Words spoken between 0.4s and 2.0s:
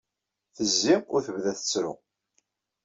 Tezzi u tebda tettru.